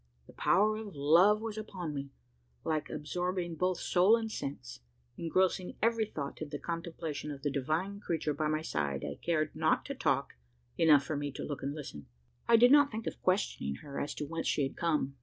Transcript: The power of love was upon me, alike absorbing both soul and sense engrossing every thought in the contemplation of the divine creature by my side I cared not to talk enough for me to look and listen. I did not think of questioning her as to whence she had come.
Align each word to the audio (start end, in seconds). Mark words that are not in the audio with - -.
The 0.25 0.33
power 0.33 0.77
of 0.77 0.95
love 0.95 1.41
was 1.41 1.59
upon 1.59 1.93
me, 1.93 2.09
alike 2.65 2.89
absorbing 2.89 3.53
both 3.53 3.79
soul 3.79 4.15
and 4.15 4.31
sense 4.31 4.79
engrossing 5.15 5.75
every 5.79 6.07
thought 6.07 6.41
in 6.41 6.49
the 6.49 6.57
contemplation 6.57 7.29
of 7.29 7.43
the 7.43 7.51
divine 7.51 7.99
creature 7.99 8.33
by 8.33 8.47
my 8.47 8.63
side 8.63 9.05
I 9.05 9.19
cared 9.23 9.55
not 9.55 9.85
to 9.85 9.93
talk 9.93 10.33
enough 10.75 11.03
for 11.03 11.15
me 11.15 11.31
to 11.33 11.43
look 11.43 11.61
and 11.61 11.75
listen. 11.75 12.07
I 12.47 12.57
did 12.57 12.71
not 12.71 12.89
think 12.89 13.05
of 13.05 13.21
questioning 13.21 13.75
her 13.85 13.99
as 13.99 14.15
to 14.15 14.25
whence 14.25 14.47
she 14.47 14.63
had 14.63 14.75
come. 14.75 15.17